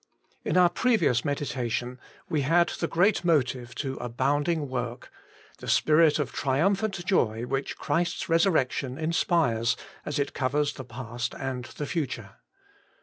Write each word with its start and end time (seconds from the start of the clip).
IN 0.43 0.57
our 0.57 0.67
previous 0.71 1.23
meditation 1.23 1.99
we 2.27 2.41
had 2.41 2.69
the 2.69 2.87
great 2.87 3.23
motive 3.23 3.75
to 3.75 3.97
abounding 3.97 4.67
work— 4.67 5.11
^the 5.59 5.69
spirit 5.69 6.17
of 6.17 6.31
triumphant 6.31 7.05
joy 7.05 7.43
which 7.43 7.77
Christ's 7.77 8.27
resurrection 8.27 8.97
inspires 8.97 9.77
as 10.03 10.17
it 10.17 10.33
covers 10.33 10.73
the 10.73 10.85
past 10.85 11.35
and 11.37 11.65
the 11.65 11.85
future. 11.85 12.37